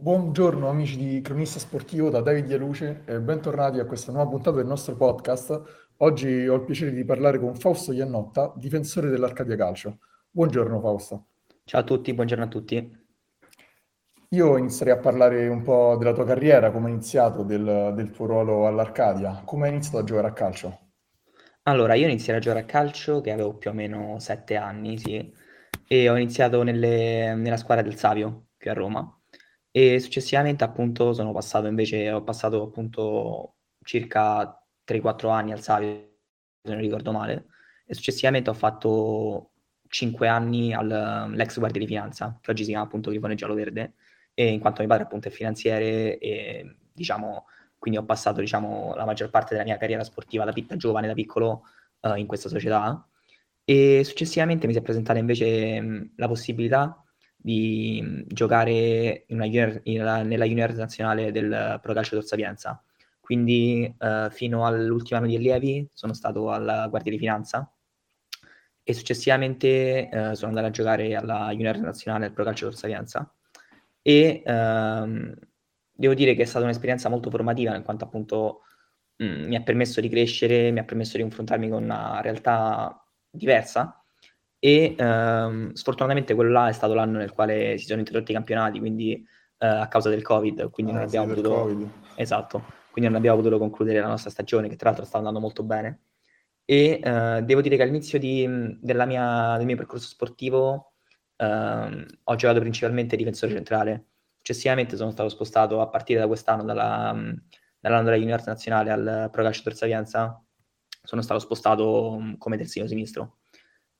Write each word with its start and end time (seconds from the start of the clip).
Buongiorno 0.00 0.66
amici 0.66 0.96
di 0.96 1.20
Cronista 1.20 1.58
Sportivo 1.58 2.08
da 2.08 2.22
David 2.22 2.48
Ialuce 2.48 3.02
e 3.04 3.20
bentornati 3.20 3.80
a 3.80 3.84
questa 3.84 4.10
nuova 4.10 4.30
puntata 4.30 4.56
del 4.56 4.64
nostro 4.64 4.96
podcast. 4.96 5.92
Oggi 5.98 6.48
ho 6.48 6.54
il 6.54 6.64
piacere 6.64 6.92
di 6.92 7.04
parlare 7.04 7.38
con 7.38 7.54
Fausto 7.54 7.92
Iannotta, 7.92 8.54
difensore 8.56 9.10
dell'Arcadia 9.10 9.56
Calcio. 9.56 9.98
Buongiorno 10.30 10.80
Fausto. 10.80 11.26
Ciao 11.64 11.82
a 11.82 11.84
tutti, 11.84 12.14
buongiorno 12.14 12.44
a 12.44 12.48
tutti. 12.48 13.06
Io 14.30 14.56
inizierei 14.56 14.94
a 14.94 14.98
parlare 15.00 15.46
un 15.48 15.60
po' 15.60 15.96
della 15.98 16.14
tua 16.14 16.24
carriera, 16.24 16.70
come 16.70 16.86
hai 16.86 16.92
iniziato, 16.92 17.42
del, 17.42 17.92
del 17.94 18.10
tuo 18.10 18.24
ruolo 18.24 18.66
all'Arcadia. 18.66 19.42
Come 19.44 19.66
hai 19.66 19.74
iniziato 19.74 19.98
a 19.98 20.04
giocare 20.04 20.28
a 20.28 20.32
calcio? 20.32 20.78
Allora, 21.64 21.92
io 21.92 22.06
iniziai 22.06 22.38
a 22.38 22.40
giocare 22.40 22.62
a 22.62 22.66
calcio 22.66 23.20
che 23.20 23.32
avevo 23.32 23.58
più 23.58 23.68
o 23.68 23.74
meno 23.74 24.18
sette 24.18 24.56
anni, 24.56 24.96
sì, 24.96 25.30
e 25.86 26.08
ho 26.08 26.16
iniziato 26.16 26.62
nelle, 26.62 27.34
nella 27.34 27.58
squadra 27.58 27.84
del 27.84 27.96
Savio, 27.96 28.46
qui 28.56 28.70
a 28.70 28.72
Roma 28.72 29.14
e 29.70 29.98
successivamente 30.00 30.64
appunto 30.64 31.12
sono 31.12 31.32
passato 31.32 31.66
invece, 31.66 32.10
ho 32.10 32.22
passato 32.22 32.62
appunto 32.62 33.56
circa 33.84 34.62
3-4 34.86 35.30
anni 35.30 35.52
al 35.52 35.60
Savio, 35.60 35.88
se 36.62 36.72
non 36.72 36.80
ricordo 36.80 37.12
male, 37.12 37.46
e 37.86 37.94
successivamente 37.94 38.50
ho 38.50 38.54
fatto 38.54 39.52
5 39.88 40.28
anni 40.28 40.72
all'ex 40.74 41.58
Guardia 41.58 41.80
di 41.80 41.86
Finanza, 41.86 42.38
che 42.40 42.50
oggi 42.50 42.62
si 42.64 42.70
chiama 42.70 42.84
appunto 42.84 43.10
Grifone 43.10 43.34
Giallo 43.34 43.54
Verde, 43.54 43.94
e 44.34 44.48
in 44.52 44.60
quanto 44.60 44.80
mio 44.80 44.88
padre 44.88 45.04
appunto 45.04 45.28
è 45.28 45.30
finanziere 45.30 46.18
e 46.18 46.76
diciamo, 46.92 47.46
quindi 47.78 47.98
ho 47.98 48.04
passato 48.04 48.40
diciamo 48.40 48.94
la 48.94 49.04
maggior 49.04 49.30
parte 49.30 49.54
della 49.54 49.64
mia 49.66 49.76
carriera 49.76 50.04
sportiva 50.04 50.44
da, 50.44 50.52
da 50.52 50.76
giovane, 50.76 51.06
da 51.06 51.14
piccolo, 51.14 51.62
uh, 52.00 52.14
in 52.14 52.26
questa 52.26 52.48
società. 52.48 53.06
E 53.64 54.02
successivamente 54.04 54.66
mi 54.66 54.72
si 54.72 54.78
è 54.78 54.82
presentata 54.82 55.18
invece 55.18 55.80
mh, 55.80 56.12
la 56.16 56.28
possibilità 56.28 57.04
di 57.42 58.24
giocare 58.26 59.24
junior, 59.26 59.80
in, 59.84 60.02
nella 60.26 60.44
junior 60.44 60.74
nazionale 60.74 61.32
del 61.32 61.78
Pro 61.80 61.94
Calcio 61.94 62.16
Tor 62.16 62.24
Sapienza. 62.24 62.82
Quindi 63.20 63.94
eh, 63.98 64.28
fino 64.30 64.66
all'ultimo 64.66 65.18
anno 65.18 65.28
di 65.28 65.36
allievi 65.36 65.88
sono 65.92 66.12
stato 66.12 66.50
alla 66.50 66.86
Guardia 66.88 67.12
di 67.12 67.18
Finanza 67.18 67.72
e 68.82 68.92
successivamente 68.92 70.08
eh, 70.08 70.34
sono 70.34 70.48
andato 70.48 70.66
a 70.66 70.70
giocare 70.70 71.14
alla 71.14 71.50
junior 71.52 71.78
nazionale 71.78 72.26
del 72.26 72.34
Pro 72.34 72.44
Calcio 72.44 72.66
Tor 72.66 72.76
Sapienza 72.76 73.32
e 74.02 74.42
ehm, 74.44 75.34
devo 75.92 76.14
dire 76.14 76.34
che 76.34 76.42
è 76.42 76.46
stata 76.46 76.64
un'esperienza 76.64 77.08
molto 77.08 77.30
formativa 77.30 77.74
in 77.76 77.84
quanto 77.84 78.04
appunto 78.04 78.62
mh, 79.16 79.46
mi 79.46 79.56
ha 79.56 79.62
permesso 79.62 80.00
di 80.00 80.08
crescere, 80.08 80.70
mi 80.72 80.80
ha 80.80 80.84
permesso 80.84 81.16
di 81.16 81.22
confrontarmi 81.22 81.68
con 81.68 81.84
una 81.84 82.20
realtà 82.20 83.04
diversa 83.30 83.99
e 84.60 84.94
ehm, 84.96 85.72
sfortunatamente 85.72 86.34
quello 86.34 86.50
là 86.50 86.68
è 86.68 86.72
stato 86.72 86.92
l'anno 86.92 87.18
nel 87.18 87.32
quale 87.32 87.78
si 87.78 87.86
sono 87.86 87.98
interrotti 87.98 88.30
i 88.30 88.34
campionati, 88.34 88.78
quindi 88.78 89.26
eh, 89.58 89.66
a 89.66 89.88
causa 89.88 90.10
del 90.10 90.22
Covid, 90.22 90.70
quindi 90.70 90.92
ah, 90.92 90.96
non 90.96 91.04
abbiamo 91.04 91.26
potuto... 91.28 91.50
COVID. 91.50 91.90
Esatto, 92.14 92.64
quindi 92.92 93.10
non 93.10 93.18
abbiamo 93.18 93.38
potuto 93.38 93.58
concludere 93.58 94.00
la 94.00 94.06
nostra 94.06 94.30
stagione, 94.30 94.68
che 94.68 94.76
tra 94.76 94.90
l'altro 94.90 95.06
sta 95.06 95.16
andando 95.16 95.40
molto 95.40 95.62
bene. 95.62 96.02
E 96.66 97.00
eh, 97.02 97.42
devo 97.42 97.62
dire 97.62 97.76
che 97.76 97.82
all'inizio 97.82 98.18
di, 98.18 98.46
mia, 98.46 99.56
del 99.56 99.66
mio 99.66 99.76
percorso 99.76 100.06
sportivo 100.06 100.92
eh, 101.36 102.06
ho 102.22 102.34
giocato 102.36 102.60
principalmente 102.60 103.16
difensore 103.16 103.52
centrale. 103.52 104.06
Successivamente 104.36 104.96
sono 104.96 105.10
stato 105.10 105.30
spostato 105.30 105.80
a 105.80 105.88
partire 105.88 106.20
da 106.20 106.26
quest'anno 106.26 106.64
dalla, 106.64 107.14
dall'anno 107.78 108.04
della 108.04 108.16
Junior 108.16 108.42
Nazionale 108.46 108.90
al 108.90 109.28
Pro 109.32 109.42
Calcio 109.42 109.62
Terza 109.62 109.86
Vianza, 109.86 110.42
sono 111.02 111.22
stato 111.22 111.40
spostato 111.40 112.36
come 112.38 112.56
terzino 112.56 112.86
sinistro. 112.86 113.39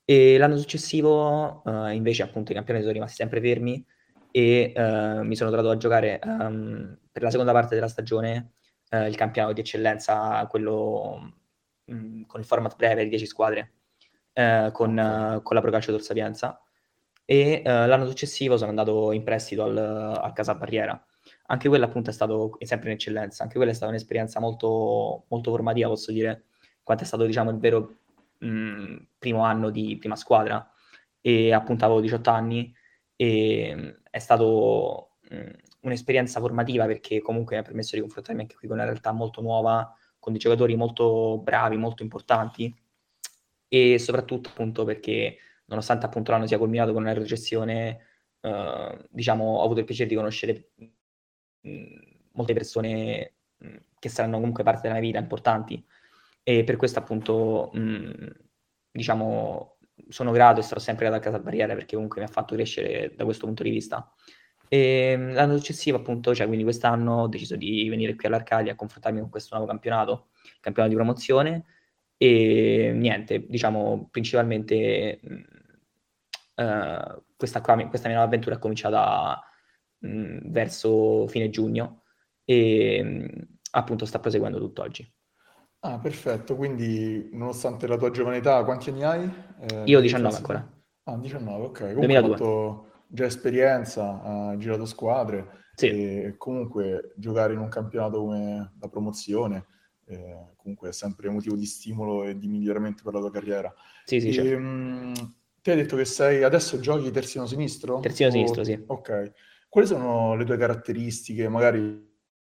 E 0.05 0.39
l'anno 0.39 0.57
successivo, 0.57 1.63
uh, 1.65 1.89
invece, 1.89 2.23
appunto, 2.23 2.53
i 2.53 2.55
campionati 2.55 2.85
sono 2.85 2.99
rimasti 2.99 3.17
sempre 3.17 3.41
fermi 3.41 3.85
e 4.33 4.73
uh, 4.75 5.23
mi 5.25 5.37
sono 5.37 5.51
trovato 5.51 5.71
a 5.71 5.77
giocare 5.77 6.21
um, 6.25 6.99
per 7.11 7.23
la 7.23 7.31
seconda 7.31 7.53
parte 7.53 7.75
della 7.75 7.89
stagione 7.89 8.53
uh, 8.91 9.05
il 9.05 9.17
campionato 9.17 9.55
di 9.55 9.61
eccellenza, 9.61 10.47
quello 10.49 11.33
um, 11.87 12.27
con 12.27 12.41
il 12.41 12.47
format 12.47 12.77
breve 12.77 13.05
di 13.05 13.09
10 13.11 13.27
squadre, 13.27 13.73
con, 14.33 14.71
con, 14.73 15.55
la 15.55 15.61
Pro 15.61 15.71
Calcio 15.71 15.93
Tor 15.93 16.03
Sapienza. 16.03 16.61
E 17.25 17.63
l'anno 17.65 18.07
successivo 18.07 18.57
sono 18.57 18.71
andato 18.71 19.13
in 19.13 19.23
prestito 19.23 19.65
al, 19.65 19.77
al 19.77 20.33
Casa 20.33 20.55
Barriera. 20.55 21.05
Anche 21.47 21.69
quella 21.69 21.87
appunto 21.87 22.11
è 22.11 22.13
stato 22.13 22.57
sempre 22.61 22.91
in 22.91 22.95
eccellenza, 22.95 23.43
anche 23.43 23.57
quella 23.57 23.73
è 23.73 23.75
stata 23.75 23.91
un'esperienza 23.91 24.41
molto, 24.41 25.25
molto 25.29 25.51
formativa, 25.51 25.89
posso 25.89 26.13
dire, 26.13 26.45
quanto 26.83 27.05
è 27.05 27.07
stato 27.07 27.25
diciamo 27.25 27.51
il 27.51 27.59
vero 27.59 28.00
mh, 28.41 28.97
primo 29.19 29.43
anno 29.45 29.71
di 29.71 29.97
prima 29.99 30.17
squadra 30.17 30.69
e 31.21 31.53
appunto 31.53 31.85
avevo 31.85 32.01
18 32.01 32.31
anni 32.31 32.75
e 33.17 34.01
è 34.11 34.19
stato 34.19 35.17
mh, 35.31 35.51
un'esperienza 35.83 36.41
formativa 36.41 36.87
perché 36.87 37.21
comunque 37.21 37.57
mi 37.57 37.63
ha 37.63 37.65
permesso 37.65 37.95
di 37.97 38.03
confrontarmi 38.03 38.43
anche 38.43 38.57
qui 38.57 38.69
con 38.69 38.77
una 38.79 38.87
realtà 38.87 39.13
molto 39.13 39.41
nuova, 39.43 39.95
con 40.19 40.33
dei 40.33 40.41
giocatori 40.41 40.77
molto 40.77 41.39
bravi, 41.39 41.77
molto 41.77 42.03
importanti 42.03 42.75
e 43.69 43.99
soprattutto 43.99 44.49
appunto 44.51 44.85
perché 44.85 45.37
nonostante 45.67 46.07
appunto 46.07 46.33
l'anno 46.33 46.47
sia 46.47 46.59
culminato 46.59 46.93
con 46.93 47.03
una 47.03 47.13
recessione, 47.13 48.01
eh, 48.41 49.07
diciamo 49.11 49.45
ho 49.59 49.65
avuto 49.65 49.81
il 49.81 49.87
piacere 49.87 50.09
di 50.09 50.15
conoscere 50.17 50.71
mh, 51.61 51.97
molte 52.33 52.53
persone 52.55 53.35
che 53.99 54.09
saranno 54.09 54.39
comunque 54.39 54.65
parte 54.65 54.83
della 54.83 54.95
mia 54.95 55.03
vita 55.03 55.19
importanti 55.19 55.85
e 56.43 56.65
per 56.65 56.77
questo 56.77 56.99
appunto, 56.99 57.71
mh, 57.73 58.33
diciamo, 58.91 59.79
sono 60.09 60.31
grato 60.33 60.61
e 60.61 60.63
sarò 60.63 60.81
sempre 60.81 61.07
grato 61.07 61.21
a 61.21 61.25
Casa 61.25 61.43
Barriera 61.43 61.75
perché 61.75 61.95
comunque 61.95 62.21
mi 62.21 62.27
ha 62.27 62.31
fatto 62.31 62.55
crescere 62.55 63.15
da 63.17 63.25
questo 63.25 63.47
punto 63.47 63.63
di 63.63 63.71
vista. 63.71 64.13
E 64.69 65.17
l'anno 65.17 65.57
successivo, 65.57 65.97
appunto, 65.99 66.35
cioè 66.35 66.47
quindi 66.47 66.65
quest'anno 66.65 67.23
ho 67.23 67.29
deciso 67.29 67.57
di 67.57 67.89
venire 67.89 68.15
qui 68.15 68.27
all'Arcadia 68.29 68.73
a 68.73 68.77
confrontarmi 68.77 69.21
con 69.21 69.29
questo 69.29 69.57
nuovo 69.57 69.69
campionato, 69.69 70.29
campionato 70.61 70.95
di 70.95 71.01
promozione 71.01 71.65
e 72.17 72.93
niente, 72.95 73.47
diciamo, 73.49 74.09
principalmente 74.11 75.21
mh, 75.23 76.63
uh, 76.63 77.23
questa, 77.37 77.61
qua, 77.63 77.75
questa 77.89 78.07
mia 78.09 78.17
nuova 78.17 78.25
avventura 78.27 78.57
è 78.57 78.59
cominciata 78.59 79.43
mh, 79.99 80.51
verso 80.51 81.27
fine 81.29 81.51
giugno 81.51 82.03
e 82.45 83.03
mh, 83.03 83.59
appunto 83.73 84.05
sta 84.05 84.21
proseguendo 84.21 84.59
tutt'oggi. 84.59 85.13
Ah, 85.81 85.99
perfetto. 85.99 86.57
Quindi, 86.57 87.31
nonostante 87.33 87.87
la 87.87 87.97
tua 87.97 88.11
giovane 88.11 88.37
età, 88.39 88.63
quanti 88.65 88.91
anni 88.91 89.03
hai? 89.03 89.31
Eh, 89.61 89.83
Io 89.87 89.99
ho 89.99 90.01
19 90.01 90.37
ancora. 90.37 90.69
Ah, 91.05 91.17
19, 91.17 91.65
ok. 91.67 91.79
Comunque 91.95 92.17
hai 92.17 92.23
fatto 92.29 92.87
già 93.09 93.25
esperienza, 93.25 94.23
hai 94.23 94.59
girato 94.59 94.85
squadre 94.85 95.65
Sì. 95.75 95.87
e 95.89 96.35
comunque 96.37 97.15
giocare 97.17 97.55
in 97.55 97.59
un 97.61 97.69
campionato 97.69 98.19
come 98.21 98.75
la 98.79 98.89
promozione 98.89 99.67
eh, 100.07 100.53
comunque 100.57 100.91
è 100.91 100.93
sempre 100.93 101.31
motivo 101.31 101.57
di 101.57 101.65
stimolo 101.67 102.25
e 102.25 102.37
di 102.37 102.47
miglioramento 102.49 103.03
per 103.03 103.15
la 103.15 103.21
tua 103.21 103.31
carriera. 103.31 103.73
Sì, 104.05 104.21
sì, 104.21 104.33
certo. 104.33 104.51
Ehm, 104.51 105.35
ti 105.63 105.71
hai 105.71 105.77
detto 105.77 105.97
che 105.97 106.05
sei 106.05 106.43
adesso 106.43 106.79
giochi 106.81 107.11
terzino 107.11 107.47
sinistro? 107.47 108.01
Terzino 108.01 108.29
O- 108.29 108.33
sinistro, 108.33 108.65
sì. 108.65 108.83
Ok. 108.87 109.33
Quali 109.69 109.87
sono 109.87 110.35
le 110.35 110.45
tue 110.45 110.57
caratteristiche? 110.57 111.49
Magari 111.49 112.09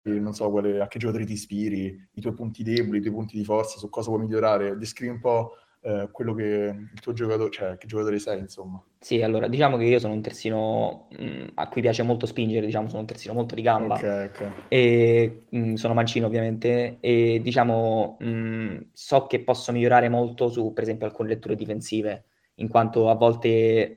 non 0.04 0.34
so 0.34 0.50
quale, 0.50 0.82
a 0.82 0.88
che 0.88 1.00
giocatori 1.00 1.26
ti 1.26 1.34
ispiri, 1.34 2.10
i 2.14 2.22
tuoi 2.22 2.34
punti 2.34 2.64
deboli, 2.64 2.98
i 2.98 3.02
tuoi 3.02 3.14
punti 3.14 3.38
di 3.38 3.44
forza, 3.44 3.78
su 3.78 3.90
cosa 3.90 4.10
vuoi 4.10 4.24
migliorare, 4.24 4.78
descrivi 4.78 5.12
un 5.12 5.20
po' 5.20 5.54
eh, 5.86 6.10
quello 6.12 6.34
che 6.34 6.76
il 6.94 7.00
tuo 7.02 7.14
giocatore, 7.14 7.52
cioè 7.52 7.78
che 7.78 7.88
giocatore 7.88 8.20
sei, 8.20 8.40
insomma. 8.40 8.82
Sì, 9.00 9.22
allora, 9.22 9.48
diciamo 9.48 9.78
che 9.78 9.84
io 9.84 10.00
sono 10.00 10.14
un 10.14 10.22
terzino 10.22 11.08
mh, 11.10 11.26
mm, 11.26 11.48
a 11.56 11.68
cui 11.68 11.82
piace 11.82 12.04
molto 12.04 12.26
spingere, 12.26 12.66
diciamo, 12.66 12.88
sono 12.88 13.02
un 13.02 13.08
terzino 13.08 13.34
molto 13.34 13.56
di 13.56 13.62
gamba. 13.62 13.96
Ok, 13.96 14.30
ok. 14.34 14.52
E 14.70 15.44
mh, 15.50 15.58
mm, 15.58 15.74
sono 15.76 15.94
mancino, 15.94 16.28
ovviamente, 16.28 16.98
e 17.00 17.40
diciamo, 17.42 18.18
mh, 18.20 18.28
mm, 18.28 18.78
so 18.94 19.28
che 19.28 19.42
posso 19.44 19.72
migliorare 19.72 20.10
molto 20.10 20.50
su, 20.50 20.72
per 20.74 20.84
esempio, 20.84 21.06
alcune 21.06 21.30
letture 21.30 21.56
difensive, 21.56 22.26
in 22.56 22.68
quanto 22.68 23.10
a 23.10 23.16
volte 23.16 23.94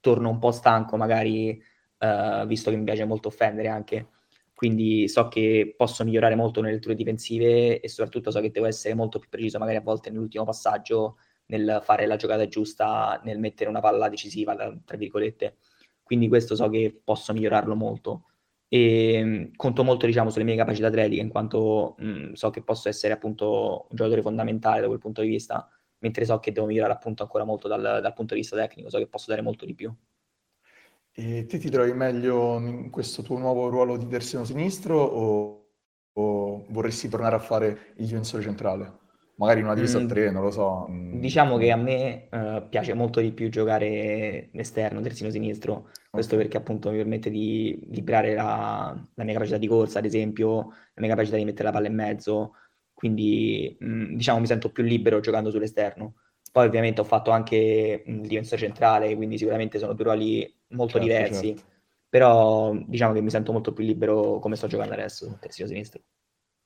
torno 0.00 0.30
un 0.30 0.38
po' 0.38 0.50
stanco, 0.50 0.96
magari, 0.96 1.62
uh, 1.98 2.46
visto 2.46 2.70
che 2.70 2.76
mi 2.76 2.84
piace 2.84 3.04
molto 3.04 3.28
offendere 3.28 3.68
anche 3.68 4.06
quindi 4.58 5.06
so 5.06 5.28
che 5.28 5.72
posso 5.76 6.02
migliorare 6.02 6.34
molto 6.34 6.60
nelle 6.60 6.74
letture 6.74 6.96
difensive 6.96 7.78
e 7.78 7.88
soprattutto 7.88 8.32
so 8.32 8.40
che 8.40 8.50
devo 8.50 8.66
essere 8.66 8.92
molto 8.94 9.20
più 9.20 9.28
preciso 9.28 9.56
magari 9.60 9.76
a 9.76 9.82
volte 9.82 10.10
nell'ultimo 10.10 10.42
passaggio 10.44 11.18
nel 11.46 11.80
fare 11.84 12.06
la 12.06 12.16
giocata 12.16 12.48
giusta, 12.48 13.20
nel 13.22 13.38
mettere 13.38 13.70
una 13.70 13.78
palla 13.78 14.08
decisiva, 14.08 14.56
tra 14.84 14.96
virgolette. 14.96 15.58
Quindi 16.02 16.26
questo 16.26 16.56
so 16.56 16.68
che 16.68 17.00
posso 17.04 17.32
migliorarlo 17.32 17.76
molto. 17.76 18.24
E 18.66 19.22
mh, 19.22 19.52
conto 19.54 19.84
molto, 19.84 20.06
diciamo, 20.06 20.28
sulle 20.30 20.44
mie 20.44 20.56
capacità 20.56 20.88
atletiche, 20.88 21.22
in 21.22 21.28
quanto 21.28 21.94
mh, 21.98 22.32
so 22.32 22.50
che 22.50 22.62
posso 22.64 22.88
essere 22.88 23.12
appunto 23.14 23.86
un 23.88 23.96
giocatore 23.96 24.22
fondamentale 24.22 24.80
da 24.80 24.88
quel 24.88 24.98
punto 24.98 25.22
di 25.22 25.28
vista, 25.28 25.68
mentre 25.98 26.24
so 26.24 26.40
che 26.40 26.50
devo 26.50 26.66
migliorare 26.66 26.94
appunto 26.94 27.22
ancora 27.22 27.44
molto 27.44 27.68
dal, 27.68 27.80
dal 28.02 28.12
punto 28.12 28.34
di 28.34 28.40
vista 28.40 28.56
tecnico, 28.56 28.90
so 28.90 28.98
che 28.98 29.06
posso 29.06 29.26
dare 29.30 29.40
molto 29.42 29.64
di 29.64 29.74
più. 29.74 29.94
E 31.20 31.46
te 31.46 31.58
ti 31.58 31.68
trovi 31.68 31.92
meglio 31.94 32.60
in 32.60 32.90
questo 32.90 33.22
tuo 33.22 33.38
nuovo 33.38 33.68
ruolo 33.68 33.96
di 33.96 34.06
terzino 34.06 34.44
sinistro 34.44 35.02
o, 35.02 35.66
o 36.12 36.64
vorresti 36.68 37.08
tornare 37.08 37.34
a 37.34 37.40
fare 37.40 37.66
il 37.96 38.04
difensore 38.04 38.44
centrale? 38.44 39.06
magari 39.38 39.62
una 39.62 39.74
divisa 39.74 39.98
a 39.98 40.02
mm, 40.02 40.06
tre, 40.06 40.30
non 40.30 40.42
lo 40.42 40.50
so. 40.50 40.86
Mm, 40.88 41.20
diciamo 41.20 41.56
che 41.58 41.70
a 41.70 41.76
me 41.76 42.28
uh, 42.30 42.68
piace 42.68 42.92
molto 42.94 43.20
di 43.20 43.32
più 43.32 43.48
giocare 43.50 44.50
esterno, 44.52 45.00
terzino 45.00 45.30
sinistro, 45.30 45.90
questo 46.10 46.34
okay. 46.34 46.46
perché 46.46 46.56
appunto 46.56 46.90
mi 46.90 46.96
permette 46.96 47.30
di 47.30 47.86
liberare 47.90 48.34
la, 48.34 49.00
la, 49.14 49.24
mia 49.24 49.32
capacità 49.32 49.58
di 49.58 49.68
corsa, 49.68 49.98
ad 50.00 50.04
esempio, 50.04 50.70
la 50.94 51.00
mia 51.00 51.10
capacità 51.10 51.36
di 51.36 51.44
mettere 51.44 51.64
la 51.64 51.72
palla 51.72 51.86
in 51.86 51.94
mezzo, 51.94 52.54
quindi 52.92 53.76
mh, 53.78 53.86
mm, 53.86 54.16
diciamo 54.16 54.40
mi 54.40 54.46
sento 54.46 54.70
più 54.70 54.82
libero 54.82 55.20
giocando 55.20 55.50
sull'esterno. 55.50 56.14
Poi 56.50 56.66
ovviamente 56.66 57.00
ho 57.00 57.04
fatto 57.04 57.30
anche 57.30 58.02
il 58.04 58.20
difensore 58.20 58.60
centrale, 58.60 59.14
quindi 59.16 59.38
sicuramente 59.38 59.78
sono 59.78 59.92
due 59.92 60.04
ruoli 60.04 60.54
molto 60.68 60.98
certo, 60.98 61.06
diversi, 61.06 61.46
certo. 61.54 61.62
però 62.08 62.74
diciamo 62.74 63.12
che 63.12 63.20
mi 63.20 63.30
sento 63.30 63.52
molto 63.52 63.72
più 63.72 63.84
libero 63.84 64.38
come 64.38 64.56
sto 64.56 64.66
giocando 64.66 64.94
adesso, 64.94 65.36
terzino 65.40 65.68
sinistro. 65.68 66.00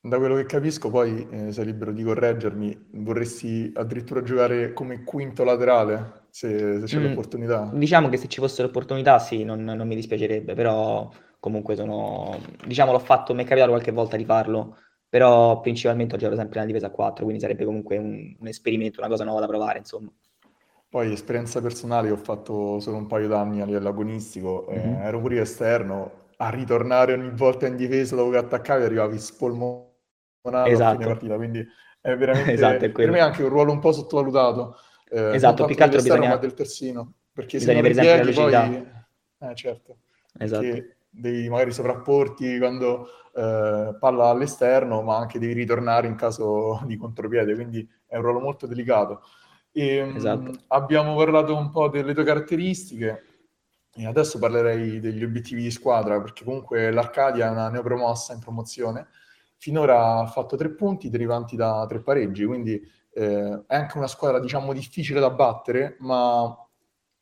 Da 0.04 0.18
quello 0.18 0.34
che 0.34 0.46
capisco, 0.46 0.90
poi 0.90 1.28
eh, 1.30 1.52
sei 1.52 1.66
libero 1.66 1.92
di 1.92 2.02
correggermi, 2.02 2.88
vorresti 2.94 3.70
addirittura 3.72 4.20
giocare 4.22 4.72
come 4.72 5.04
quinto 5.04 5.44
laterale 5.44 6.26
se, 6.30 6.80
se 6.80 6.86
c'è 6.86 6.98
mm, 6.98 7.04
l'opportunità? 7.04 7.70
Diciamo 7.72 8.08
che 8.08 8.16
se 8.16 8.26
ci 8.26 8.40
fosse 8.40 8.62
l'opportunità, 8.62 9.20
sì, 9.20 9.44
non, 9.44 9.62
non, 9.62 9.86
mi 9.86 9.94
dispiacerebbe, 9.94 10.54
però 10.54 11.08
comunque 11.38 11.76
sono... 11.76 12.36
Diciamo 12.66 12.90
l'ho 12.90 12.98
fatto, 12.98 13.32
mi 13.32 13.44
è 13.44 13.46
capitato 13.46 13.70
qualche 13.70 13.92
volta 13.92 14.16
di 14.16 14.24
farlo, 14.24 14.76
però 15.12 15.60
principalmente 15.60 16.14
ho 16.14 16.16
giocato 16.16 16.38
sempre 16.38 16.60
nella 16.60 16.72
difesa 16.72 16.86
a 16.86 16.90
4, 16.90 17.24
quindi 17.24 17.42
sarebbe 17.42 17.66
comunque 17.66 17.98
un, 17.98 18.34
un 18.38 18.46
esperimento, 18.46 19.00
una 19.00 19.10
cosa 19.10 19.24
nuova 19.24 19.40
da 19.40 19.46
provare, 19.46 19.76
insomma. 19.76 20.10
Poi 20.88 21.12
esperienza 21.12 21.60
personale, 21.60 22.10
ho 22.10 22.16
fatto 22.16 22.80
solo 22.80 22.96
un 22.96 23.06
paio 23.06 23.28
d'anni 23.28 23.60
a 23.60 23.66
livello 23.66 23.90
agonistico, 23.90 24.66
mm-hmm. 24.70 24.94
eh, 24.94 25.04
ero 25.04 25.20
pure 25.20 25.38
esterno, 25.42 26.28
a 26.38 26.48
ritornare 26.48 27.12
ogni 27.12 27.28
volta 27.28 27.66
in 27.66 27.76
difesa 27.76 28.16
dopo 28.16 28.30
che 28.30 28.38
attaccavi 28.38 28.84
arrivavi 28.84 29.18
spolmonato 29.18 29.90
esatto. 30.64 30.82
a 30.82 30.92
fine 30.92 31.04
partita, 31.04 31.36
quindi 31.36 31.66
è 32.00 32.16
veramente 32.16 32.52
esatto, 32.56 32.84
è 32.86 32.90
per 32.90 33.10
me 33.10 33.20
anche 33.20 33.42
un 33.42 33.50
ruolo 33.50 33.72
un 33.72 33.80
po' 33.80 33.92
sottovalutato. 33.92 34.76
Eh, 35.10 35.34
esatto, 35.34 35.66
più 35.66 35.74
che 35.74 35.82
altro 35.82 36.00
bisogna... 36.00 36.36
del 36.36 36.54
terzino, 36.54 37.12
perché 37.34 37.58
bisogna 37.58 37.82
se 37.82 37.82
non 37.82 37.90
esempio 37.90 38.42
poi... 38.44 39.50
Eh, 39.50 39.54
certo. 39.56 39.96
Esatto. 40.38 40.62
Perché 40.62 40.96
devi 41.14 41.48
magari 41.50 41.72
sovrapporti 41.72 42.58
quando 42.58 43.06
eh, 43.34 43.96
palla 43.98 44.28
all'esterno, 44.28 45.02
ma 45.02 45.18
anche 45.18 45.38
devi 45.38 45.52
ritornare 45.52 46.06
in 46.06 46.14
caso 46.14 46.80
di 46.86 46.96
contropiede, 46.96 47.54
quindi 47.54 47.86
è 48.06 48.16
un 48.16 48.22
ruolo 48.22 48.40
molto 48.40 48.66
delicato. 48.66 49.22
E, 49.70 49.96
ehm, 49.96 50.16
esatto. 50.16 50.50
abbiamo 50.68 51.14
parlato 51.14 51.54
un 51.54 51.70
po' 51.70 51.88
delle 51.88 52.14
tue 52.14 52.24
caratteristiche, 52.24 53.26
e 53.94 54.06
adesso 54.06 54.38
parlerei 54.38 55.00
degli 55.00 55.22
obiettivi 55.22 55.62
di 55.62 55.70
squadra, 55.70 56.20
perché 56.20 56.44
comunque 56.44 56.90
l'Arcadia 56.90 57.48
è 57.48 57.50
una 57.50 57.68
neopromossa 57.68 58.32
in 58.32 58.40
promozione. 58.40 59.08
Finora 59.58 60.18
ha 60.18 60.26
fatto 60.26 60.56
tre 60.56 60.70
punti 60.70 61.10
derivanti 61.10 61.56
da 61.56 61.84
tre 61.86 62.00
pareggi, 62.00 62.44
quindi 62.46 62.80
eh, 63.12 63.62
è 63.66 63.74
anche 63.76 63.98
una 63.98 64.06
squadra, 64.06 64.40
diciamo, 64.40 64.72
difficile 64.72 65.20
da 65.20 65.30
battere, 65.30 65.96
ma 66.00 66.42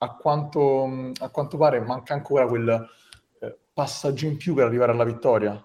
a 0.03 0.17
quanto, 0.17 1.13
a 1.19 1.29
quanto 1.29 1.57
pare 1.59 1.81
manca 1.81 2.15
ancora 2.15 2.47
quel 2.47 2.89
passaggio 3.81 4.27
in 4.27 4.37
più 4.37 4.53
per 4.53 4.67
arrivare 4.67 4.93
alla 4.93 5.05
vittoria. 5.05 5.65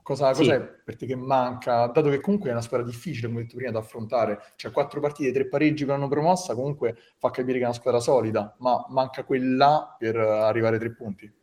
Cosa, 0.00 0.32
sì. 0.32 0.42
Cos'è 0.42 0.60
per 0.60 0.96
te 0.96 1.04
che 1.04 1.16
manca? 1.16 1.86
Dato 1.86 2.08
che 2.10 2.20
comunque 2.20 2.50
è 2.50 2.52
una 2.52 2.60
squadra 2.60 2.86
difficile, 2.86 3.26
come 3.26 3.40
ho 3.40 3.42
detto 3.42 3.56
prima, 3.56 3.72
da 3.72 3.80
affrontare, 3.80 4.38
cioè 4.54 4.70
quattro 4.70 5.00
partite, 5.00 5.32
tre 5.32 5.48
pareggi 5.48 5.84
per 5.84 5.96
una 5.96 6.06
promossa, 6.06 6.54
comunque 6.54 6.96
fa 7.18 7.30
capire 7.30 7.58
che 7.58 7.64
è 7.64 7.66
una 7.66 7.74
squadra 7.74 8.00
solida, 8.00 8.54
ma 8.60 8.86
manca 8.90 9.24
quella 9.24 9.96
per 9.98 10.16
arrivare 10.16 10.74
ai 10.76 10.80
tre 10.80 10.94
punti. 10.94 11.34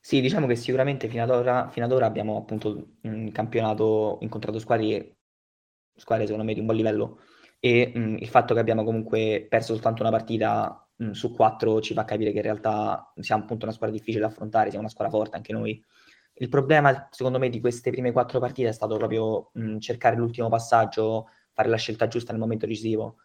Sì, 0.00 0.20
diciamo 0.20 0.46
che 0.46 0.54
sicuramente 0.54 1.08
fino 1.08 1.24
ad 1.24 1.30
ora, 1.30 1.68
fino 1.70 1.86
ad 1.86 1.92
ora 1.92 2.06
abbiamo 2.06 2.36
appunto 2.36 2.86
un 3.02 3.32
campionato 3.32 4.18
incontrato 4.20 4.60
squadre, 4.60 5.16
squadre 5.96 6.24
secondo 6.24 6.46
me 6.46 6.54
di 6.54 6.60
un 6.60 6.66
buon 6.66 6.78
livello 6.78 7.20
e 7.58 7.90
mh, 7.92 8.18
il 8.20 8.28
fatto 8.28 8.54
che 8.54 8.60
abbiamo 8.60 8.84
comunque 8.84 9.44
perso 9.48 9.72
soltanto 9.72 10.02
una 10.02 10.12
partita 10.12 10.87
su 11.12 11.32
quattro 11.32 11.80
ci 11.80 11.94
fa 11.94 12.04
capire 12.04 12.30
che 12.30 12.38
in 12.38 12.42
realtà 12.42 13.12
siamo 13.20 13.42
appunto 13.42 13.64
una 13.64 13.74
squadra 13.74 13.96
difficile 13.96 14.22
da 14.22 14.28
affrontare, 14.28 14.70
siamo 14.70 14.84
una 14.84 14.92
squadra 14.92 15.16
forte 15.16 15.36
anche 15.36 15.52
noi 15.52 15.82
il 16.40 16.48
problema, 16.48 17.08
secondo 17.10 17.38
me, 17.38 17.48
di 17.48 17.60
queste 17.60 17.90
prime 17.90 18.12
quattro 18.12 18.38
partite 18.38 18.68
è 18.68 18.72
stato 18.72 18.96
proprio 18.96 19.50
mh, 19.54 19.78
cercare 19.78 20.16
l'ultimo 20.16 20.48
passaggio, 20.48 21.28
fare 21.52 21.68
la 21.68 21.76
scelta 21.76 22.06
giusta 22.06 22.32
nel 22.32 22.40
momento 22.40 22.66
decisivo. 22.66 23.16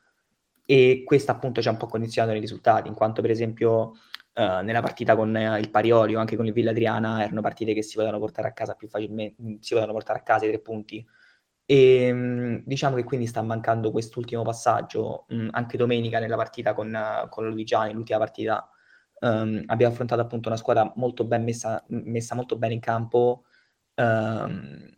E 0.66 1.04
questo 1.06 1.32
appunto 1.32 1.62
ci 1.62 1.68
ha 1.68 1.72
un 1.72 1.78
po' 1.78 1.88
condizionato 1.88 2.34
nei 2.34 2.42
risultati, 2.42 2.88
in 2.88 2.96
quanto 2.96 3.22
per 3.22 3.30
esempio 3.32 3.92
uh, 4.34 4.64
nella 4.64 4.82
partita 4.82 5.16
con 5.16 5.34
uh, 5.34 5.58
il 5.60 5.70
Parioli 5.70 6.16
o 6.16 6.20
anche 6.20 6.36
con 6.36 6.48
il 6.48 6.54
Villa 6.54 6.72
Adriana 6.72 7.22
erano 7.24 7.42
partite 7.42 7.74
che 7.74 7.84
si 7.84 7.96
potevano 7.96 8.20
portare 8.20 8.48
a 8.48 8.54
casa 8.54 8.74
più 8.74 8.88
facilmente, 8.88 9.36
si 9.60 9.74
potevano 9.74 9.94
portare 9.94 10.20
a 10.20 10.24
casa 10.24 10.46
i 10.46 10.50
tre 10.50 10.60
punti. 10.60 11.06
E 11.70 12.12
mh, 12.12 12.64
diciamo 12.66 12.96
che 12.98 13.04
quindi 13.04 13.26
sta 13.28 13.42
mancando 13.42 13.92
quest'ultimo 13.92 14.42
passaggio. 14.44 15.26
Mh, 15.30 15.48
anche 15.52 15.78
domenica 15.78 16.20
nella 16.20 16.36
partita 16.36 16.74
con, 16.74 16.96
con 17.30 17.48
Luigiani, 17.48 17.94
l'ultima 17.94 18.20
partita 18.20 18.68
um, 19.22 19.64
abbiamo 19.68 19.92
affrontato 19.94 20.22
appunto 20.22 20.50
una 20.50 20.58
squadra 20.58 20.92
molto 20.98 21.24
ben 21.26 21.44
messa, 21.44 21.84
messa 21.88 22.36
molto 22.36 22.58
bene 22.58 22.74
in 22.76 22.80
campo 22.82 23.46
um, 23.96 24.90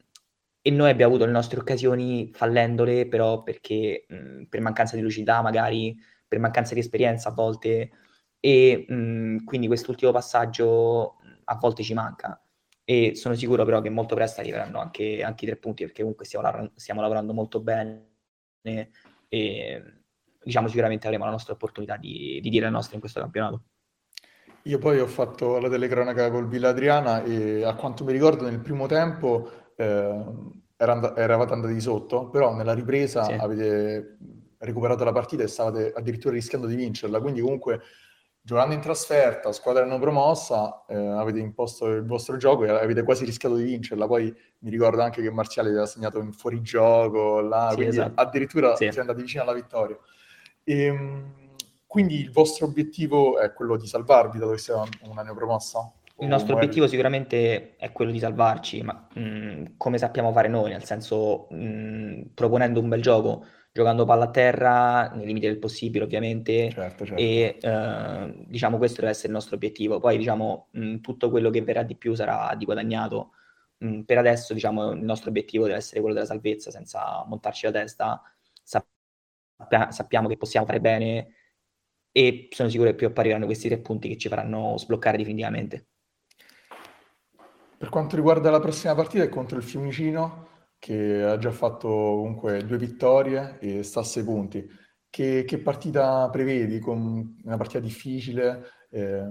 e 0.62 0.72
noi 0.72 0.90
abbiamo 0.90 1.12
avuto 1.14 1.26
le 1.28 1.32
nostre 1.34 1.60
occasioni 1.60 2.32
fallendole 2.34 3.08
però 3.08 3.44
perché 3.44 4.06
mh, 4.10 4.44
per 4.50 4.62
mancanza 4.62 4.96
di 4.96 5.02
lucidità 5.04 5.42
magari, 5.44 5.96
per 6.28 6.40
mancanza 6.40 6.74
di 6.74 6.80
esperienza 6.80 7.30
a 7.30 7.34
volte 7.34 7.92
e 8.40 8.86
mh, 8.88 9.44
quindi 9.46 9.68
quest'ultimo 9.68 10.12
passaggio 10.12 11.18
a 11.46 11.56
volte 11.58 11.84
ci 11.84 11.94
manca 11.94 12.40
e 12.86 13.16
sono 13.16 13.34
sicuro 13.34 13.66
però 13.66 13.82
che 13.82 13.90
molto 13.90 14.14
presto 14.14 14.40
arriveranno 14.40 14.80
anche, 14.80 15.24
anche 15.24 15.46
i 15.46 15.48
tre 15.48 15.58
punti 15.58 15.84
perché 15.84 16.02
comunque 16.02 16.26
stiamo 16.26 16.46
lavorando, 16.46 16.72
stiamo 16.76 17.02
lavorando 17.02 17.34
molto 17.34 17.60
bene 17.60 18.12
e 18.62 19.84
diciamo 20.44 20.68
sicuramente 20.68 21.08
avremo 21.08 21.26
la 21.26 21.32
nostra 21.32 21.54
opportunità 21.54 21.98
di, 21.98 22.40
di 22.42 22.50
dire 22.50 22.66
la 22.66 22.72
nostra 22.72 22.94
in 22.94 23.00
questo 23.00 23.20
campionato. 23.20 23.64
Io 24.64 24.78
poi 24.78 25.00
ho 25.00 25.08
fatto 25.08 25.60
la 25.60 25.70
telecronaca 25.70 26.30
col 26.30 26.48
Villa 26.48 26.70
Adriana 26.70 27.24
e 27.24 27.64
a 27.64 27.74
quanto 27.74 28.04
mi 28.04 28.12
ricordo 28.12 28.48
nel 28.48 28.60
primo 28.60 28.86
tempo 28.86 29.50
eh, 29.76 30.26
eravate 30.78 31.54
andati 31.54 31.80
sotto, 31.80 32.30
però 32.30 32.54
nella 32.54 32.74
ripresa 32.74 33.24
sì. 33.24 33.34
avete 33.34 34.18
recuperato 34.60 35.04
la 35.04 35.12
partita 35.12 35.44
e 35.44 35.48
stavate 35.48 35.92
addirittura 35.96 36.34
rischiando 36.34 36.68
di 36.68 36.76
vincerla, 36.76 37.20
quindi 37.20 37.42
comunque 37.42 37.82
giocando 38.46 38.76
in 38.76 38.80
trasferta, 38.80 39.52
squadra 39.52 39.86
non 39.86 40.00
promossa, 40.00 40.86
eh, 40.88 40.96
avete 40.96 41.40
imposto 41.40 41.88
il 41.88 42.06
vostro 42.06 42.38
gioco 42.38 42.64
e 42.64 42.70
avete 42.70 43.02
quasi 43.02 43.26
rischiato 43.26 43.56
di 43.56 43.64
vincerla. 43.64 44.06
Poi 44.06 44.32
mi 44.60 44.70
ricordo 44.70 45.02
anche 45.02 45.24
che 45.24 45.32
Marziale 45.32 45.70
aveva 45.70 45.88
segnato 45.88 46.20
in 46.20 46.32
fuorigioco, 46.32 47.40
là, 47.40 47.70
sì, 47.70 47.76
quindi 47.76 47.96
esatto. 47.98 48.22
addirittura 48.22 48.76
sì. 48.76 48.92
si 48.92 48.98
è 48.98 49.02
andati 49.02 49.24
vicino 49.24 49.42
alla 49.42 49.54
vittoria. 49.54 49.98
E, 50.64 50.84
ehm, 50.84 51.34
quindi 51.88 52.20
il 52.20 52.32
vostro 52.32 52.68
obiettivo 52.68 53.40
è 53.40 53.52
quello 53.52 53.78
di 53.78 53.88
salvarvi, 53.88 54.38
dato 54.38 54.52
che 54.52 54.60
siamo 54.60 54.86
una 55.10 55.24
neopromossa? 55.24 55.92
Il 56.20 56.28
nostro 56.28 56.54
magari... 56.54 56.66
obiettivo 56.66 56.88
sicuramente 56.88 57.76
è 57.78 57.92
quello 57.92 58.12
di 58.12 58.20
salvarci, 58.20 58.84
ma 58.84 59.08
mh, 59.12 59.22
mm, 59.22 59.66
come 59.76 59.98
sappiamo 59.98 60.32
fare 60.32 60.50
noi, 60.50 60.70
nel 60.70 60.84
senso 60.84 61.48
mh, 61.50 61.56
mm, 61.58 62.22
proponendo 62.36 62.80
un 62.80 62.90
bel 62.90 63.02
gioco, 63.02 63.44
giocando 63.76 64.06
palla 64.06 64.24
a 64.24 64.30
terra, 64.32 65.10
nei 65.10 65.26
limiti 65.26 65.48
del 65.48 65.60
possibile 65.60 66.06
ovviamente, 66.06 66.72
certo, 66.72 67.06
certo. 67.06 67.22
e 67.22 67.58
eh, 67.60 68.46
diciamo 68.48 68.78
questo 68.78 69.02
deve 69.02 69.12
essere 69.12 69.28
il 69.28 69.34
nostro 69.34 69.56
obiettivo. 69.56 70.00
Poi 70.00 70.18
diciamo 70.18 70.70
mh, 70.72 71.00
tutto 71.02 71.30
quello 71.30 71.50
che 71.50 71.62
verrà 71.62 71.84
di 71.84 71.98
più 71.98 72.16
sarà 72.16 72.56
di 72.56 72.64
guadagnato. 72.64 73.32
per 74.06 74.18
adesso 74.18 74.54
diciamo 74.54 74.92
il 74.92 75.04
nostro 75.04 75.30
obiettivo 75.30 75.66
deve 75.66 75.76
essere 75.76 76.00
quello 76.00 76.16
della 76.16 76.26
salvezza, 76.26 76.72
senza 76.72 77.26
montarci 77.28 77.66
la 77.66 77.74
testa. 77.74 78.22
Sapp- 78.64 78.88
sappiamo 79.90 80.30
che 80.30 80.38
possiamo 80.38 80.66
fare 80.66 80.80
bene, 80.80 81.34
e 82.14 82.48
sono 82.52 82.70
sicuro 82.70 82.92
che 82.92 82.96
più 82.96 83.08
appariranno 83.08 83.46
questi 83.46 83.68
tre 83.68 83.80
punti 83.80 84.08
che 84.08 84.18
ci 84.18 84.30
faranno 84.30 84.78
sbloccare 84.78 85.18
definitivamente. 85.18 85.88
Per 87.78 87.90
quanto 87.90 88.16
riguarda 88.16 88.50
la 88.50 88.62
prossima 88.62 88.96
partita 88.96 89.26
è 89.26 89.28
contro 89.28 89.58
il 89.58 89.64
Fiumicino, 89.64 90.48
che 90.86 91.24
ha 91.24 91.36
già 91.40 91.50
fatto 91.50 91.88
comunque 91.88 92.64
due 92.64 92.78
vittorie 92.78 93.58
e 93.58 93.82
sta 93.82 94.02
a 94.02 94.04
sei 94.04 94.24
punti. 94.24 94.64
Che, 95.10 95.44
che 95.44 95.58
partita 95.58 96.30
prevedi? 96.30 96.78
Con 96.78 97.38
una 97.44 97.58
partita 97.58 97.80
difficile? 97.80 98.66
Eh, 98.92 99.26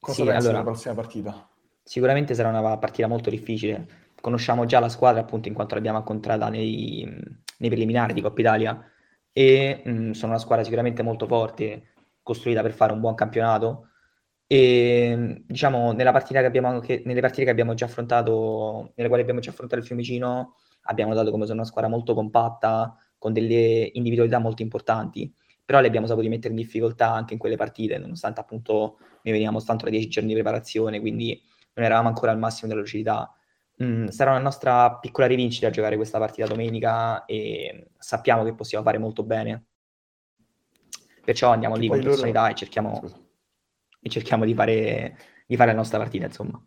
cosa 0.00 0.14
sì, 0.14 0.22
pensi 0.22 0.30
allora, 0.30 0.40
della 0.40 0.62
prossima 0.62 0.94
partita? 0.94 1.46
Sicuramente 1.82 2.32
sarà 2.32 2.48
una 2.48 2.78
partita 2.78 3.06
molto 3.06 3.28
difficile. 3.28 3.86
Conosciamo 4.18 4.64
già 4.64 4.80
la 4.80 4.88
squadra 4.88 5.20
appunto 5.20 5.48
in 5.48 5.52
quanto 5.52 5.74
l'abbiamo 5.74 5.98
incontrata 5.98 6.48
nei, 6.48 7.04
nei 7.58 7.68
preliminari 7.68 8.14
di 8.14 8.22
Coppa 8.22 8.40
Italia 8.40 8.82
e 9.30 9.82
mh, 9.84 10.12
sono 10.12 10.32
una 10.32 10.40
squadra 10.40 10.64
sicuramente 10.64 11.02
molto 11.02 11.26
forte 11.26 11.88
costruita 12.22 12.62
per 12.62 12.72
fare 12.72 12.94
un 12.94 13.00
buon 13.00 13.14
campionato. 13.14 13.88
E 14.46 15.44
diciamo, 15.46 15.92
nella 15.92 16.12
partita 16.12 16.40
che 16.40 16.46
abbiamo, 16.46 16.80
che, 16.80 17.02
nelle 17.04 17.20
partite 17.20 17.44
che 17.44 17.50
abbiamo 17.50 17.74
già 17.74 17.84
affrontato, 17.84 18.92
nelle 18.94 19.08
quali 19.08 19.22
abbiamo 19.22 19.40
già 19.40 19.50
affrontato 19.50 19.82
il 19.82 19.86
Fiumicino, 19.86 20.54
abbiamo 20.82 21.12
notato 21.12 21.30
come 21.30 21.44
sono 21.44 21.58
una 21.58 21.68
squadra 21.68 21.90
molto 21.90 22.14
compatta, 22.14 22.96
con 23.18 23.32
delle 23.32 23.90
individualità 23.92 24.38
molto 24.38 24.62
importanti, 24.62 25.32
però 25.64 25.80
le 25.80 25.86
abbiamo 25.86 26.08
saputo 26.08 26.28
mettere 26.28 26.54
in 26.54 26.60
difficoltà 26.60 27.12
anche 27.12 27.34
in 27.34 27.38
quelle 27.38 27.56
partite, 27.56 27.96
nonostante 27.96 28.40
appunto 28.40 28.98
noi 29.22 29.32
veniamo 29.32 29.58
soltanto 29.58 29.84
da 29.84 29.90
dieci 29.90 30.08
giorni 30.08 30.30
di 30.30 30.34
preparazione, 30.34 30.98
quindi 30.98 31.40
non 31.74 31.86
eravamo 31.86 32.08
ancora 32.08 32.32
al 32.32 32.38
massimo 32.38 32.68
della 32.68 32.80
lucidità. 32.80 33.32
mm, 33.82 34.08
sarà 34.08 34.32
una 34.32 34.40
nostra 34.40 34.96
piccola 34.96 35.28
rivincita 35.28 35.68
a 35.68 35.70
giocare 35.70 35.96
questa 35.96 36.18
partita 36.18 36.46
domenica 36.46 37.24
e 37.24 37.90
sappiamo 37.96 38.42
che 38.42 38.54
possiamo 38.54 38.84
fare 38.84 38.98
molto 38.98 39.22
bene. 39.22 39.66
Perciò 41.24 41.52
andiamo 41.52 41.74
che 41.74 41.80
lì 41.80 41.88
con 41.88 41.98
loro... 41.98 42.08
personalità 42.10 42.48
e 42.48 42.54
cerchiamo, 42.54 43.00
e 44.00 44.10
cerchiamo 44.10 44.44
di, 44.44 44.54
fare, 44.54 45.16
di 45.46 45.56
fare 45.56 45.70
la 45.70 45.76
nostra 45.76 45.98
partita, 45.98 46.26
insomma. 46.26 46.60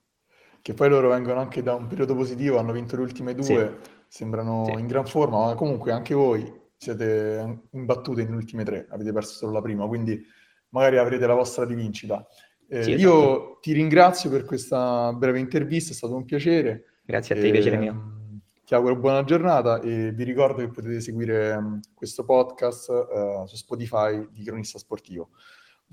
Che 0.65 0.73
poi 0.73 0.89
loro 0.89 1.09
vengono 1.09 1.39
anche 1.39 1.61
da 1.61 1.75
un 1.75 1.85
periodo 1.85 2.15
positivo, 2.15 2.57
hanno 2.57 2.71
vinto 2.71 2.95
le 2.95 3.03
ultime 3.03 3.35
due, 3.35 3.45
sì. 3.83 3.91
sembrano 4.07 4.65
sì. 4.65 4.79
in 4.79 4.87
gran 4.87 5.05
forma, 5.05 5.45
ma 5.45 5.53
comunque 5.53 5.91
anche 5.91 6.15
voi 6.15 6.51
siete 6.75 7.67
imbattuti 7.69 8.23
nelle 8.23 8.37
ultime 8.37 8.63
tre, 8.63 8.87
avete 8.89 9.13
perso 9.13 9.33
solo 9.33 9.51
la 9.51 9.61
prima, 9.61 9.85
quindi 9.85 10.19
magari 10.69 10.97
avrete 10.97 11.27
la 11.27 11.35
vostra 11.35 11.65
rivincita. 11.65 12.25
Eh, 12.67 12.81
sì, 12.81 12.93
esatto. 12.93 13.07
Io 13.07 13.59
ti 13.61 13.73
ringrazio 13.73 14.31
per 14.31 14.43
questa 14.43 15.13
breve 15.13 15.37
intervista, 15.37 15.91
è 15.91 15.95
stato 15.95 16.15
un 16.15 16.25
piacere. 16.25 16.85
Grazie 17.05 17.35
a 17.35 17.41
te, 17.41 17.47
e, 17.47 17.51
piacere 17.51 17.77
mio. 17.77 18.13
Ti 18.65 18.73
auguro 18.73 18.95
buona 18.95 19.23
giornata 19.23 19.79
e 19.81 20.13
vi 20.13 20.23
ricordo 20.23 20.61
che 20.61 20.69
potete 20.69 20.99
seguire 20.99 21.79
questo 21.93 22.25
podcast 22.25 22.89
uh, 22.89 23.45
su 23.45 23.55
Spotify 23.55 24.27
di 24.31 24.43
Cronista 24.43 24.79
Sportivo. 24.79 25.29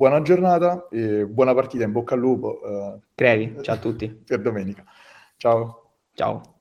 Buona 0.03 0.21
giornata 0.21 0.89
e 0.91 1.27
buona 1.27 1.55
partita, 1.55 1.85
in 1.85 1.93
bocca 1.93 2.15
al 2.15 2.21
lupo. 2.21 2.59
Uh, 2.61 3.01
Crevi, 3.15 3.63
ciao 3.63 3.77
a 3.77 3.79
tutti. 3.79 4.09
Per 4.09 4.43
domenica. 4.43 4.83
Ciao. 5.37 5.93
Ciao. 6.15 6.43